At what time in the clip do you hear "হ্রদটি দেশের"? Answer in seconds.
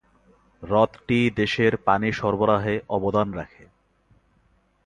0.63-1.73